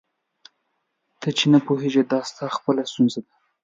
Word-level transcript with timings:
ته 1.19 1.29
چي 1.37 1.45
نه 1.53 1.59
پوهېږې 1.67 2.03
دا 2.11 2.19
ستا 2.29 2.45
خپله 2.57 2.81
ستونزه 2.91 3.19
ده. 3.25 3.33